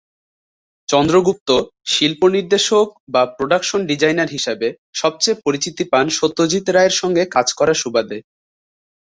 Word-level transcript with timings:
চন্দ্রগুপ্ত 0.89 1.49
শিল্প 1.85 2.21
নির্দেশক/ 2.35 2.87
production 3.37 3.79
designer 3.89 4.29
হিসাবে 4.29 4.67
সবচেয়ে 4.93 5.41
পরিচিতি 5.45 5.83
পান 5.91 6.05
সত্যজিৎ 6.19 6.65
রায়ের 6.69 6.95
সঙ্গে 7.01 7.23
কাজ 7.35 7.47
করার 7.59 7.77
সুবাদে। 7.81 8.17